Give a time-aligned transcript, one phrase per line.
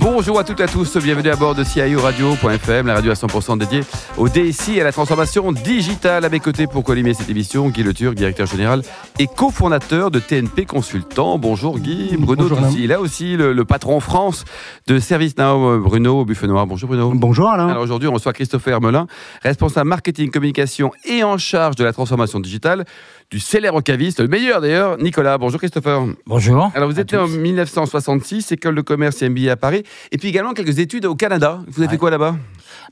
[0.00, 3.14] Bonjour à toutes et à tous, bienvenue à bord de CIO Radio.fm, la radio à
[3.14, 3.82] 100% dédiée
[4.16, 6.24] au DSI et à la transformation digitale.
[6.24, 8.80] À mes côtés pour collimer cette émission, Guy Le Turc, directeur général
[9.18, 11.36] et cofondateur de TNP Consultant.
[11.38, 14.46] Bonjour Guy, Bruno Bonjour, aussi, là aussi le, le patron France
[14.86, 16.66] de ServiceNow, Bruno Buffenoir.
[16.66, 17.12] Bonjour Bruno.
[17.14, 17.68] Bonjour Alain.
[17.68, 19.06] Alors aujourd'hui, on reçoit Christopher Melin,
[19.42, 22.86] responsable marketing, communication et en charge de la transformation digitale
[23.30, 25.38] du célèbre caviste, le meilleur d'ailleurs, Nicolas.
[25.38, 26.04] Bonjour Christopher.
[26.26, 26.72] Bonjour.
[26.74, 27.36] Alors vous né en tous.
[27.36, 31.60] 1966, école de commerce et MBA à Paris, et puis également quelques études au Canada.
[31.68, 32.36] Vous avez fait quoi là-bas?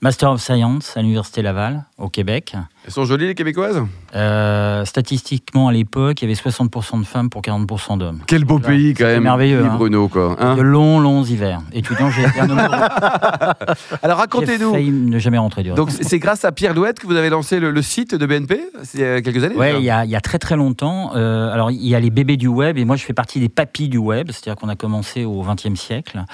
[0.01, 2.55] Master of Science à l'Université Laval, au Québec.
[2.87, 3.83] Elles sont jolies les Québécoises?
[4.15, 8.21] Euh, statistiquement, à l'époque, il y avait 60% de femmes pour 40% d'hommes.
[8.29, 9.25] Quel beau Là, pays quand même.
[9.25, 9.75] merveilleux, hein.
[9.77, 10.37] Bruno quoi.
[10.39, 10.55] hein?
[10.57, 11.61] De longs, longs hivers.
[11.73, 12.59] Étudiant, j'ai été un homme.
[14.03, 14.73] Alors racontez-nous.
[14.73, 17.59] failli ne jamais rentrer du Donc c'est grâce à Pierre Louette que vous avez lancé
[17.59, 20.05] le, le site de BNP C'est il y a quelques années déjà il y, a,
[20.05, 21.11] il y a très très longtemps.
[21.17, 23.49] euh, alors, il y a les bébés du web, et moi, je fais partie des
[23.49, 24.31] papis du web.
[24.31, 26.25] C'est-à-dire qu'on a commencé au XXe siècle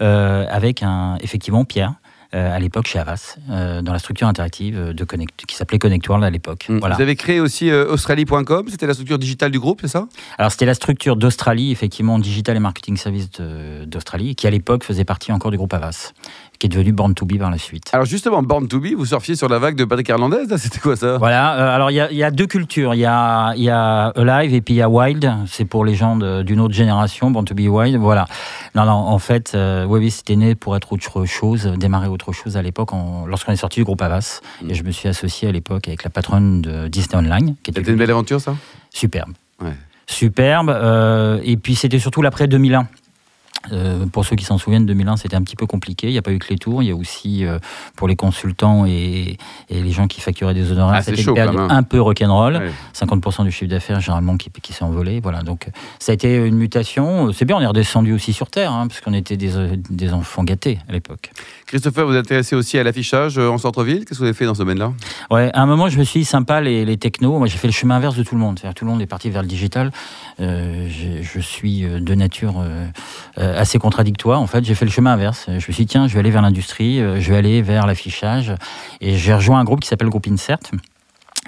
[0.00, 1.92] euh, avec un, effectivement Pierre.
[2.34, 6.08] Euh, à l'époque chez Havas, euh, dans la structure interactive de Connect, qui s'appelait Connect
[6.08, 6.66] World à l'époque.
[6.68, 6.78] Mm.
[6.78, 6.96] Voilà.
[6.96, 10.08] Vous avez créé aussi euh, Australie.com, c'était la structure digitale du groupe, c'est ça?
[10.38, 13.28] Alors c'était la structure d'Australie, effectivement, Digital et Marketing Service
[13.86, 16.12] d'Australie, qui à l'époque faisait partie encore du groupe Avas,
[16.62, 17.90] qui est devenu Born to Be par la suite.
[17.92, 20.94] Alors justement, Born to Be, vous surfiez sur la vague de Patrick Hernandez, c'était quoi
[20.94, 21.18] ça?
[21.18, 23.68] Voilà, euh, alors il y, a- il y a deux cultures, il y a, y
[23.68, 27.32] a Alive et puis il y a Wild, c'est pour les gens d'une autre génération,
[27.32, 28.26] Born to Be Wild, voilà.
[28.76, 32.30] Non, non, en fait, euh, oui, oui, c'était né pour être autre chose, démarrer autre
[32.30, 32.90] chose à l'époque,
[33.26, 34.70] lorsqu'on est sorti du groupe Avas, Mm.
[34.70, 37.96] et je me suis associé à l'époque avec la patronne de Disney Online, C'était une
[37.96, 38.54] belle aventure ça?
[38.94, 39.32] Superbe.
[39.60, 39.72] Ouais.
[40.06, 40.68] Superbe.
[40.70, 42.86] euh, et puis c'était surtout l'après 2001.
[43.70, 46.08] Euh, pour ceux qui s'en souviennent, 2001 c'était un petit peu compliqué.
[46.08, 46.82] Il n'y a pas eu que les tours.
[46.82, 47.58] Il y a aussi euh,
[47.96, 49.36] pour les consultants et,
[49.70, 52.56] et les gens qui facturaient des honoraires, Ah, c'était une période un peu rock'n'roll.
[52.56, 52.70] Ouais.
[52.94, 55.20] 50% du chiffre d'affaires généralement qui, qui s'est envolé.
[55.20, 55.42] Voilà.
[55.42, 57.32] Donc ça a été une mutation.
[57.32, 60.12] C'est bien, on est redescendu aussi sur terre, hein, parce qu'on était des, euh, des
[60.12, 61.30] enfants gâtés à l'époque.
[61.66, 64.00] Christopher, vous êtes intéressé aussi à l'affichage en centre-ville?
[64.00, 64.92] Qu'est-ce que vous avez fait dans ce domaine-là?
[65.30, 67.38] Ouais, à un moment, je me suis dit, sympa les, les technos.
[67.38, 68.60] Moi, j'ai fait le chemin inverse de tout le monde.
[68.74, 69.90] Tout le monde est parti vers le digital.
[70.40, 70.88] Euh,
[71.22, 72.62] je suis de nature
[73.56, 74.40] assez contradictoire.
[74.40, 75.44] En fait, j'ai fait le chemin inverse.
[75.48, 77.86] Je me suis dit, tiens, je vais aller vers l'industrie, euh, je vais aller vers
[77.86, 78.52] l'affichage.
[79.00, 80.58] Et j'ai rejoint un groupe qui s'appelle le groupe Insert.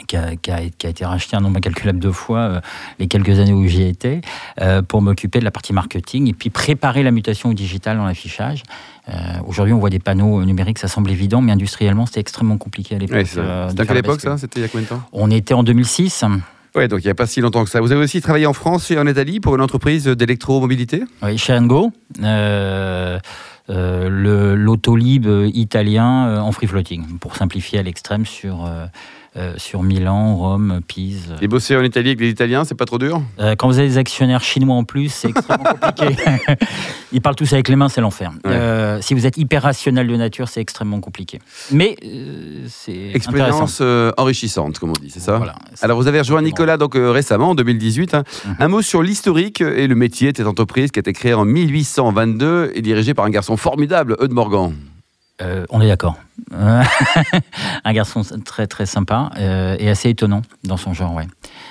[0.09, 2.60] Qui a, qui a- qui a été racheté un nombre incalculable de fois euh,
[2.98, 4.22] les quelques années où j'y étais,
[4.60, 8.04] euh, pour m'occuper de la partie marketing et puis préparer la mutation au digital dans
[8.04, 8.65] l'affichage.
[9.09, 9.12] Euh,
[9.47, 12.98] Aujourd'hui, on voit des panneaux numériques, ça semble évident, mais industriellement, c'était extrêmement compliqué à
[12.98, 13.16] l'époque.
[13.16, 14.36] Ouais, euh, C'était à quelle époque ça?
[14.36, 15.03] C'était il y a combien de temps?
[15.12, 16.25] On était en 2006.
[16.75, 17.81] Ouais, donc il n'y a pas si longtemps que ça.
[17.81, 21.05] Vous avez aussi travaillé en France et en Italie pour une entreprise d'électromobilité?
[21.23, 21.93] Oui, chez Go,
[22.23, 23.19] euh,
[23.71, 28.87] euh, l'autolib italien euh, en free floating, pour simplifier à l'extrême sur, euh,
[29.37, 31.34] euh, sur Milan, Rome, Pise.
[31.43, 33.21] Et bosser en Italie avec les Italiens, c'est pas trop dur?
[33.41, 36.17] Euh, quand vous avez des actionnaires chinois en plus, c'est extrêmement compliqué.
[37.12, 38.31] Ils parlent tous avec les mains, c'est l'enfer.
[38.45, 38.53] Ouais.
[38.53, 41.41] Euh, si vous êtes hyper rationnel de nature, c'est extrêmement compliqué.
[41.72, 41.97] Mais
[42.69, 43.11] c'est.
[43.15, 43.83] Expérience
[44.17, 45.37] enrichissante, comme on dit, c'est ça?
[45.39, 45.56] Voilà.
[45.83, 48.15] Alors vous avez rejoint Nicolas donc récemment en 2018.
[48.15, 48.22] hein.
[48.47, 48.56] Mhm.
[48.61, 51.45] Un mot sur l'historique et le métier de cette entreprise qui a été créée en
[51.45, 54.72] 1822 et dirigée par un garçon formidable, Eudes Morgan.
[55.71, 56.16] On est d'accord.
[56.53, 56.83] Euh,
[57.84, 61.27] un garçon très très sympa euh, et assez étonnant dans son genre, ouais.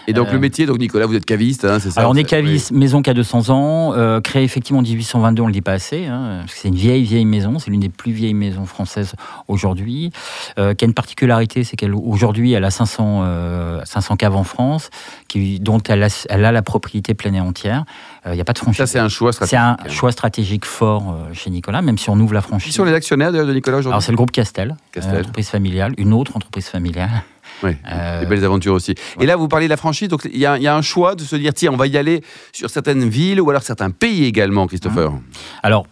[0.07, 1.99] Et donc Euh, le métier, donc Nicolas, vous êtes caviste, hein, c'est ça?
[2.01, 5.41] Alors on est C'est- caviste, maison qui a 200 ans, euh, créée effectivement en 1822,
[5.41, 7.71] on ne le dit pas assez, hein, parce que c'est une vieille vieille maison, c'est
[7.71, 9.13] l'une des plus vieilles maisons françaises
[9.47, 10.11] aujourd'hui,
[10.57, 14.43] euh, qui a une particularité, c'est qu'elle aujourd'hui elle a 500, euh, 500 caves en
[14.43, 14.89] France,
[15.27, 17.85] qui, dont elle a, elle a la propriété pleine et entière.
[18.25, 18.85] Euh, Il n'y a pas de Ça franchise.
[18.85, 19.85] c'est un choix C'est stratégique.
[19.85, 22.73] un choix stratégique fort euh, chez Nicolas, même si on ouvre la Qui franchise.
[22.75, 24.75] sont les actionnaires de Nicolas Alors aujourd'hui c'est le groupe Castel, Castel.
[25.15, 27.09] euh, entreprise familiale, une autre entreprise familiale.
[27.63, 28.95] Oui, Euh, des belles aventures aussi.
[29.19, 30.81] Et là, vous parlez de la franchise, donc il y, a il y a un
[30.81, 32.21] choix de se dire, tiens, on va y aller
[32.51, 35.11] sur certaines villes ou alors certains pays également, Christopher.
[35.61, 35.85] Alors,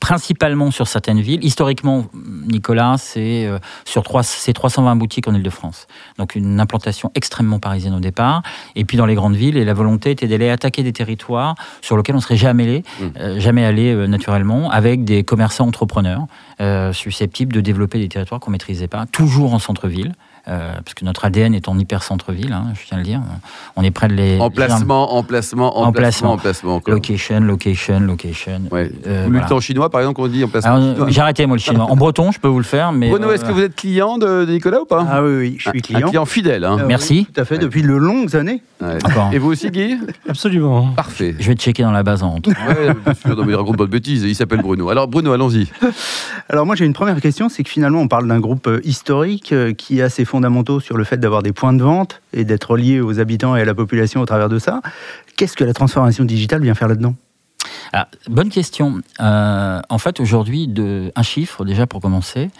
[0.00, 1.42] principalement sur certaines villes.
[1.44, 5.88] Historiquement, Nicolas, c'est euh, sur trois, c'est 320 boutiques en Ile-de-France.
[6.18, 8.42] Donc une implantation extrêmement parisienne au départ.
[8.76, 11.96] Et puis dans les grandes villes, et la volonté était d'aller attaquer des territoires sur
[11.96, 13.04] lesquels on serait jamais allé, Mm.
[13.18, 16.26] euh, jamais allé euh, naturellement, avec des commerçants entrepreneurs
[16.60, 20.14] euh, susceptibles de développer des territoires qu'on maîtrisait pas, toujours en centre-ville.
[20.46, 23.20] parce que notre ADN est en hyper centre-ville, hein, je tiens à le dire.
[23.74, 26.80] On est près de les emplacement, emplacement, emplacement, emplacement.
[26.86, 28.62] Location, location, location.
[28.70, 28.90] Ouais.
[29.04, 31.08] le temps chinois, par exemple, on dit emplacement.
[31.08, 31.86] J'ai arrêté moi le chinois.
[31.90, 33.10] En breton, je peux vous le faire, mais.
[33.10, 35.82] Bruno, est-ce que vous êtes client de, Nicolas ou pas Ah oui, oui, je suis
[35.82, 36.06] client.
[36.06, 36.64] Un client fidèle.
[36.64, 36.78] Hein.
[36.86, 37.26] Merci.
[37.32, 38.62] tout à fait, depuis de longues années.
[39.32, 39.98] Et vous aussi, Guy?
[40.28, 40.88] Absolument.
[40.94, 41.34] Parfait.
[41.38, 42.46] Je vais checker dans la base en honte.
[42.46, 44.22] Ouais, bien sûr, non, mais il raconte pas de bêtises.
[44.22, 44.90] Il s'appelle Bruno.
[44.90, 45.68] Alors, Bruno, allons-y.
[46.48, 49.52] Alors, moi, j'ai une première question c'est que finalement, on parle d'un groupe euh, historique
[49.52, 52.76] euh, qui a ses fondamentaux sur le fait d'avoir des points de vente et d'être
[52.76, 54.80] lié aux habitants et à la population au travers de ça.
[55.36, 57.14] Qu'est-ce que la transformation digitale vient faire là-dedans?
[57.92, 59.00] Ah, bonne question.
[59.20, 60.72] Euh, en fait, aujourd'hui,
[61.14, 62.50] un chiffre déjà pour commencer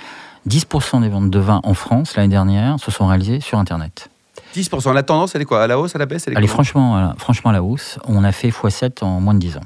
[0.48, 4.08] 10% des ventes de vin en France l'année dernière se sont réalisées sur Internet.
[4.56, 4.92] 10%.
[4.94, 5.62] La tendance, elle est quoi?
[5.62, 7.98] À la hausse, à la baisse Elle est, franchement, franchement à la hausse.
[8.06, 9.64] On a fait x7 en moins de 10 ans.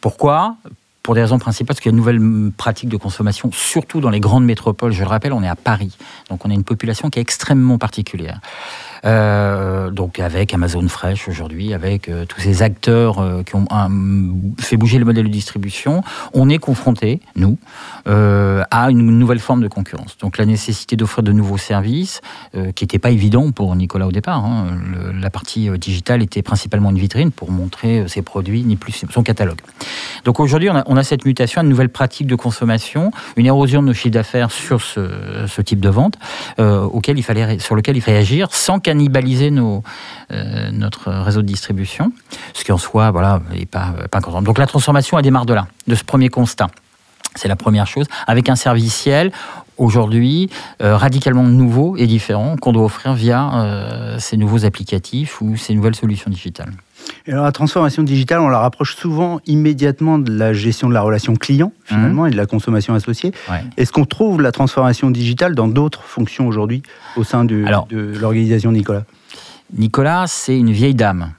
[0.00, 0.56] Pourquoi?
[1.06, 4.10] Pour des raisons principales, parce qu'il y a une nouvelle pratique de consommation, surtout dans
[4.10, 4.90] les grandes métropoles.
[4.90, 5.96] Je le rappelle, on est à Paris,
[6.30, 8.40] donc on a une population qui est extrêmement particulière.
[9.04, 13.66] Euh, donc avec Amazon Fresh aujourd'hui, avec euh, tous ces acteurs euh, qui ont
[14.58, 16.02] fait bouger le modèle de distribution,
[16.32, 17.58] on est confronté, nous,
[18.06, 20.16] à une nouvelle forme de concurrence.
[20.18, 22.20] Donc la nécessité d'offrir de nouveaux services,
[22.52, 24.44] qui n'était pas évident pour Nicolas au départ.
[24.44, 24.78] Hein.
[25.12, 29.60] la partie digitale était principalement une vitrine pour montrer ses produits, ni plus son catalogue.
[30.24, 33.94] Donc aujourd'hui, on a, cette mutation, une nouvelle pratique de consommation, une érosion de nos
[33.94, 36.18] chiffres d'affaires sur ce, ce, type de vente,
[36.58, 39.82] auquel il fallait, sur lequel il fallait agir sans cannibaliser nos,
[40.30, 42.12] euh, notre réseau de distribution,
[42.54, 44.42] ce qui en soi voilà, n'est pas, pas content.
[44.42, 46.68] Donc la transformation, elle démarre de là, de ce premier constat.
[47.34, 49.32] C'est la première chose, avec un serviciel
[49.78, 50.50] aujourd'hui
[50.82, 55.74] euh, radicalement nouveau et différent qu'on doit offrir via euh, ces nouveaux applicatifs ou ces
[55.74, 56.72] nouvelles solutions digitales.
[57.26, 61.02] Et alors la transformation digitale, on la rapproche souvent immédiatement de la gestion de la
[61.02, 62.28] relation client, finalement, mmh.
[62.28, 63.32] et de la consommation associée.
[63.76, 66.82] Est-ce qu'on trouve la transformation digitale dans d'autres fonctions aujourd'hui
[67.16, 67.64] au sein de
[68.18, 69.04] l'organisation Nicolas?
[69.76, 71.32] Nicolas, c'est une vieille dame.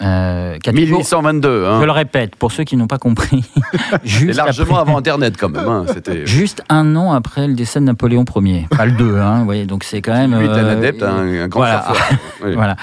[0.00, 1.66] Euh, 1822.
[1.66, 1.80] Hein.
[1.80, 3.44] Je le répète, pour ceux qui n'ont pas compris.
[4.04, 5.66] juste largement avant Internet, quand même.
[5.68, 5.86] Hein,
[6.24, 8.66] juste un an après le décès de Napoléon Ier.
[8.70, 10.36] Pas le 2, hein, voyez, donc c'est quand même.
[10.36, 11.92] Lui est un euh, adepte, un, grand Voilà.
[12.40, 12.76] voilà.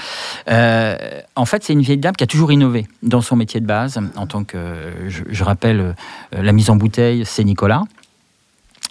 [0.48, 0.96] Euh,
[1.36, 4.00] en fait, c'est une vieille dame qui a toujours innové dans son métier de base.
[4.16, 4.58] En tant que.
[5.08, 7.82] Je, rappelle, euh, la mise en bouteille, c'est Nicolas.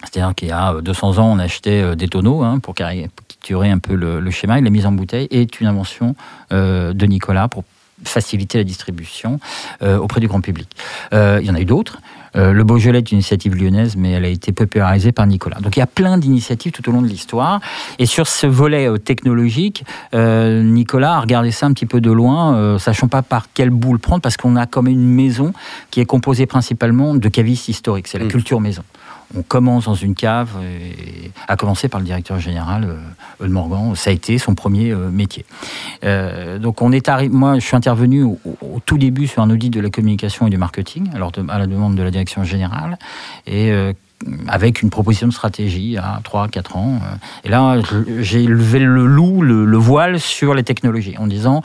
[0.04, 3.94] C'est-à-dire qu'il y a 200 ans, on achetait des tonneaux hein, pour caricaturer un peu
[3.94, 4.58] le, le, schéma.
[4.58, 6.16] Et la mise en bouteille est une invention
[6.50, 7.62] de Nicolas pour
[8.04, 9.40] faciliter la distribution
[9.82, 10.68] euh, auprès du grand public.
[11.12, 11.98] Euh, il y en a eu d'autres.
[12.34, 15.60] Euh, le Beaujolais est une initiative lyonnaise, mais elle a été popularisée par Nicolas.
[15.60, 17.60] Donc il y a plein d'initiatives tout au long de l'histoire.
[17.98, 19.84] Et sur ce volet technologique,
[20.14, 24.22] Nicolas a regardé ça un petit peu de loin, sachant pas par quelle boule prendre,
[24.22, 25.52] parce qu'on a comme une maison
[25.90, 28.08] qui est composée principalement de cavistes historiques.
[28.08, 28.28] C'est la mmh.
[28.28, 28.82] culture maison
[29.36, 32.84] on commence dans une cave, et, à commencer par le directeur général
[33.40, 33.94] euh, Morgan.
[33.94, 35.44] Ça a été son premier euh, métier.
[36.04, 38.38] Euh, donc on est moi, je suis intervenu au,
[38.86, 41.94] tout début sur un audit de la communication et du marketing, alors à la demande
[41.94, 42.98] de la direction générale,
[43.46, 43.72] et
[44.46, 47.00] avec une proposition de stratégie à 3-4 ans.
[47.44, 47.76] Et là,
[48.20, 51.62] j'ai levé le loup, le, voile sur les technologies, en disant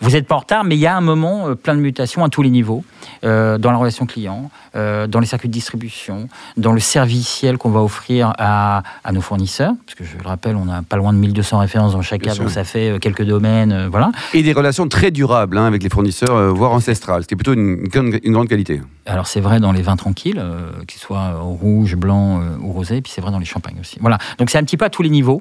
[0.00, 2.28] vous n'êtes pas en retard, mais il y a un moment plein de mutations à
[2.28, 2.84] tous les niveaux.
[3.24, 7.70] Euh, dans la relation client, euh, dans les circuits de distribution, dans le serviciel qu'on
[7.70, 11.18] va offrir à, nos fournisseurs, parce que je le rappelle, on a pas loin de
[11.18, 14.12] 1200 références dans chaque cas, donc ça fait euh, quelques domaines, voilà.
[14.34, 17.54] Et des relations très durables hein, avec les fournisseurs, voire ancestrales, ce qui est plutôt
[17.54, 18.80] une, grande qualité.
[19.06, 20.42] Alors c'est vrai dans les vins tranquilles,
[20.86, 23.98] qu'ils soient rouge, blanc ou rosé, puis c'est vrai dans les champagnes aussi.
[24.00, 25.40] Voilà, donc c'est un petit peu à tous les niveaux.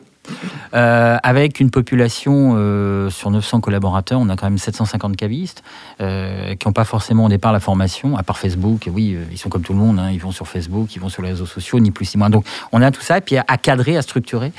[0.74, 5.64] Euh, avec une population euh, sur 900 collaborateurs, on a quand même 750 cavistes
[6.02, 8.90] euh, qui n'ont pas forcément au départ la formation, à part Facebook.
[8.92, 11.22] Oui, ils sont comme tout le monde, hein, ils vont sur Facebook, ils vont sur
[11.22, 12.30] les réseaux sociaux, ni plus ni moins.
[12.30, 14.52] Donc on a tout ça, et puis à, cadrer, à structurer.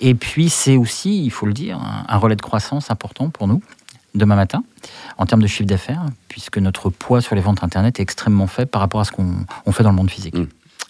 [0.00, 1.78] Et puis c'est aussi, il faut le dire,
[2.08, 3.62] un, relais de croissance important pour nous
[4.14, 4.64] demain matin
[5.18, 8.70] en termes de chiffre d'affaires, puisque notre poids sur les ventes Internet est extrêmement faible
[8.70, 10.34] par rapport à ce qu'on fait dans le monde physique.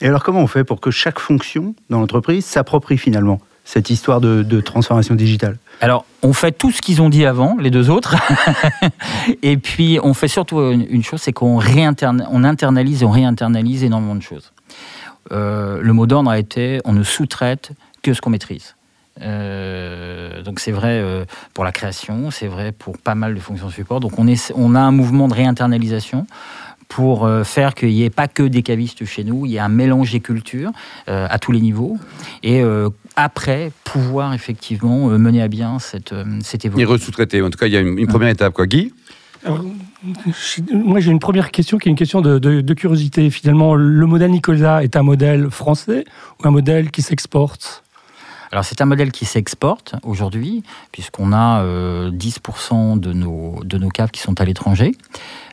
[0.01, 3.41] Et alors comment on fait pour que chaque fonction dans l'entreprise s'approprie finalement?
[3.71, 7.71] Cette histoire de, transformation digitale alors, on fait tout ce qu'ils ont dit avant, les
[7.71, 8.15] deux autres.
[9.43, 14.15] et puis, on fait surtout une, chose, c'est qu'on on internalise et on réinternalise énormément
[14.15, 14.53] de choses.
[15.33, 17.71] Euh, le mot d'ordre a été on ne sous-traite
[18.03, 18.75] que ce qu'on maîtrise.
[19.23, 21.25] Euh, donc c'est vrai euh,
[21.55, 24.01] pour la création, c'est vrai pour pas mal de fonctions support.
[24.01, 26.27] Donc on, est, on a un mouvement de réinternalisation
[26.91, 29.65] pour euh, faire qu'il n'y ait pas que des cavistes chez nous, il y a
[29.65, 30.73] un mélange des cultures
[31.09, 31.97] euh, à tous les niveaux.
[32.43, 36.95] Et euh, après, pouvoir effectivement mener à bien cette, cette évolution.
[36.95, 38.53] Et sous-traiter, en tout cas, il y a une, première étape.
[38.53, 38.67] Quoi.
[38.67, 38.93] Guy?
[40.73, 43.31] Moi, j'ai une première question qui est une question de, de, curiosité.
[43.31, 46.05] Finalement, le modèle Nicolas est un modèle français
[46.43, 47.85] ou un modèle qui s'exporte?
[48.53, 54.11] Alors c'est un modèle qui s'exporte aujourd'hui, puisqu'on a 10% de nos, de nos caves
[54.11, 54.93] qui sont à l'étranger.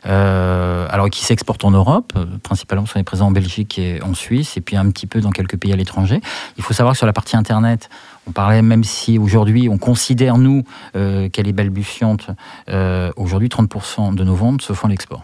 [0.04, 2.12] alors qui s'exportent en Europe,
[2.42, 5.30] principalement on est présent en Belgique et en Suisse, et puis un petit peu dans
[5.30, 6.20] quelques pays à l'étranger.
[6.56, 7.88] Il faut savoir que sur la partie Internet,
[8.28, 10.64] on parlait, même si aujourd'hui on considère, nous,
[10.96, 12.28] euh, qu'elle est balbutiante,
[12.68, 15.22] euh, aujourd'hui 30% de nos ventes se font à l'export.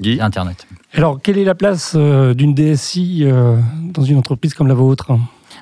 [0.00, 0.66] Guy Internet.
[0.94, 3.24] Alors, quelle est la place euh, d'une DSI
[3.92, 5.12] dans une entreprise comme la vôtre?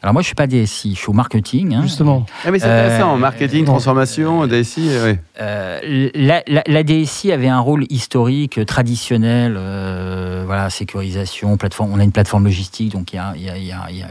[0.03, 1.75] Alors moi, je suis pas DSI, je suis au marketing.
[1.75, 1.83] Hein.
[1.83, 2.27] Justement.
[2.45, 6.11] Ah, mais c'est intéressant, marketing, transformation, DSI, oui.
[6.15, 9.59] la, la, DSI avait un rôle historique, traditionnel,
[10.47, 11.93] voilà, sécurisation, plateforme.
[11.93, 14.07] On a une plateforme logistique, donc il y a, y a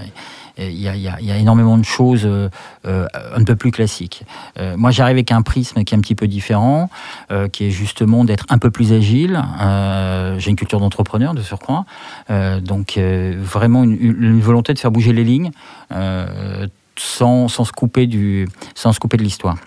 [0.57, 2.49] il y, a, énormément de choses euh,
[2.85, 4.23] euh, un peu plus classiques.
[4.57, 6.89] Euh, moi, j'arrive avec un prisme qui est un petit peu différent,
[7.51, 9.41] qui est justement d'être un peu plus agile.
[10.37, 11.85] J'ai une culture d'entrepreneur, de surcroît.
[12.29, 15.51] donc, vraiment une, volonté de faire bouger les lignes
[16.97, 19.57] sans, sans, se couper du, sans se couper de l'histoire.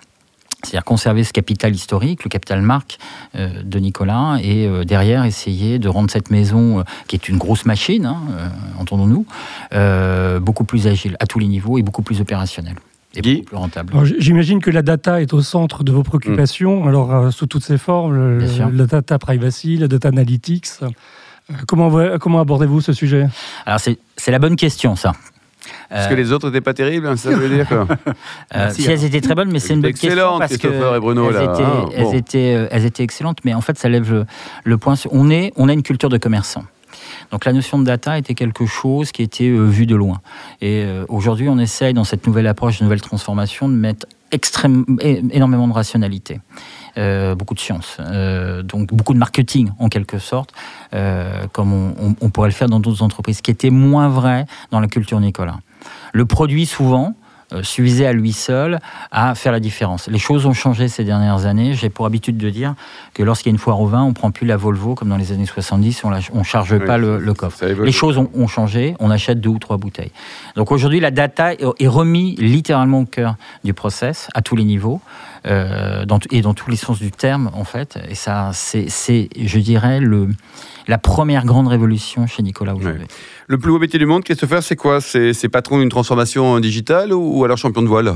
[0.64, 2.98] C'est-à-dire conserver ce capital historique, le capital marque
[3.36, 7.38] euh, de Nicolas, et euh, derrière essayer de rendre cette maison, euh, qui est une
[7.38, 8.20] grosse machine, hein,
[8.78, 9.24] entendons-nous,
[10.40, 12.74] beaucoup plus agile à tous les niveaux et beaucoup plus opérationnelle.
[13.14, 13.94] Et beaucoup plus rentable.
[14.18, 16.88] J'imagine que la data est au centre de vos préoccupations, mm.
[16.88, 20.68] alors sous toutes ses formes, la data privacy, la data analytics.
[21.68, 23.28] comment, comment abordez-vous ce sujet?
[23.64, 25.12] Alors c'est la bonne question, ça.
[25.88, 27.66] Parce que les autres n'étaient pas terribles, hein, ça veut dire
[28.54, 31.30] euh, Si elles étaient très bonnes, mais c'est une bonne question parce que et Bruno,
[31.30, 34.26] elles, étaient, elles, étaient, euh, elles, étaient, excellentes, mais en fait, ça lève
[34.64, 34.94] le, point.
[35.10, 36.64] On, est, on a une culture de commerçant.
[37.30, 40.20] Donc la notion de data était quelque chose qui était euh, vu de loin.
[40.60, 45.68] Et aujourd'hui, on essaye, dans cette nouvelle approche, de nouvelle transformation, de mettre extrême, énormément
[45.68, 46.40] de rationalité.
[47.36, 47.98] Beaucoup de science,
[48.64, 50.52] donc beaucoup de marketing en quelque sorte,
[51.52, 54.80] comme on, on, pourrait le faire dans d'autres entreprises, ce qui était moins vrai dans
[54.80, 55.58] la culture Nicolas.
[56.12, 57.14] Le produit, souvent,
[57.54, 58.78] euh, suffisait à lui seul
[59.10, 60.06] à faire la différence.
[60.08, 61.72] Les choses ont changé ces dernières années.
[61.72, 62.74] J'ai pour habitude de dire
[63.14, 65.16] que lorsqu'il y a une foire au vin, on prend plus la Volvo comme dans
[65.16, 67.64] les années 70, on ne charge pas le, coffre.
[67.64, 70.12] Les choses ont, changé, on achète deux ou trois bouteilles.
[70.56, 75.00] Donc aujourd'hui, la data est remise littéralement au cœur du process, à tous les niveaux.
[75.46, 77.98] Euh, et dans tous les sens du terme, en fait.
[78.08, 80.28] Et ça, c'est, je dirais, le,
[80.86, 83.06] la première grande révolution chez Nicolas aujourd'hui.
[83.46, 85.00] Le plus beau métier du monde, Christopher, c'est quoi?
[85.00, 88.14] C'est, patron d'une transformation digitale ou alors champion de voile?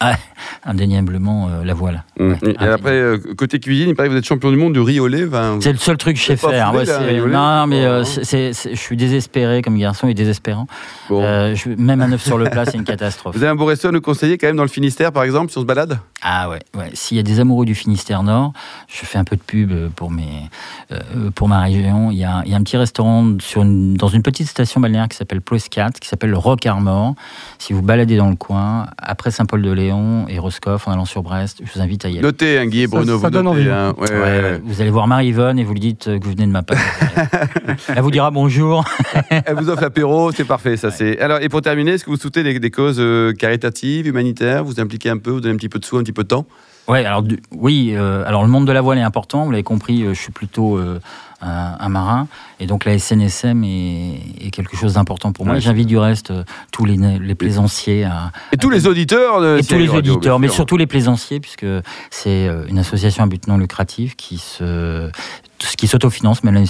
[0.00, 0.16] Ah,
[0.64, 2.04] indéniablement euh, la voile.
[2.20, 2.34] Mmh.
[2.60, 5.00] et après, euh, côté cuisine, il paraît que vous êtes champion du monde du riz
[5.00, 5.24] au lait.
[5.60, 6.72] c'est le seul truc que je sais faire.
[6.72, 10.68] non, mais euh, je suis désespéré comme garçon et désespérant.
[11.10, 13.34] même un œuf sur le plat, c'est une catastrophe.
[13.36, 15.50] Vous avez un beau resto à nous conseiller quand même dans le Finistère, par exemple,
[15.50, 15.98] si on se balade?
[16.22, 16.90] Ah ouais, ouais.
[16.94, 18.52] S'il y a des amoureux du Finistère Nord,
[18.88, 20.48] je fais un peu de pub pour, mes,
[21.34, 22.12] pour ma région.
[22.12, 25.08] Il y, a, il y a un petit restaurant sur dans une petite station balnéaire
[25.08, 27.14] qui s'appelle Ploescat, qui s'appelle le Rock Armor.
[27.58, 29.30] Si vous baladez dans le coin, après
[30.28, 31.60] Et Roscoff en allant sur Brest.
[31.64, 32.22] Je vous invite à y aller.
[32.22, 33.68] Notez, hein, Guy et Bruno, ça, vous donne envie.
[33.68, 33.94] Hein.
[34.64, 36.78] Vous allez voir Marie-Yvonne et vous lui dites que vous venez de ma part.
[37.88, 38.84] Elle vous dira bonjour.
[39.30, 40.76] Elle vous offre l'apéro, c'est parfait.
[40.76, 41.18] Ça, c'est.
[41.20, 45.10] Alors, et pour terminer, est-ce que vous soutenez des, causes euh, caritatives, humanitaires Vous impliquez
[45.10, 46.46] un peu, vous donnez un petit peu de sous, un petit peu de temps?
[46.86, 49.44] Ouais, alors oui, euh, alors le monde de la voile est important.
[49.44, 50.78] Vous l'avez compris, euh, je suis plutôt
[51.40, 52.28] un, marin.
[52.60, 55.58] Et donc la SNSM est, quelque chose d'important pour moi.
[55.58, 58.32] J'invite du reste euh, tous les, les plaisanciers à...
[58.52, 61.66] Et tous les auditeurs de Et tous les auditeurs, mais surtout les plaisanciers, puisque
[62.10, 65.10] c'est euh, une association à but non lucratif qui se
[65.76, 66.64] qui s'autofinance, même,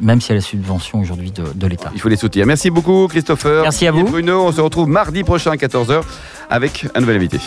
[0.00, 1.90] même si elle a la subvention aujourd'hui de, de l'État.
[1.94, 2.46] Il faut les soutenir.
[2.46, 3.62] Merci beaucoup, Christopher.
[3.62, 4.04] Merci à vous.
[4.04, 6.02] Bruno, on se retrouve mardi prochain à 14h
[6.48, 7.38] avec un nouvel invité.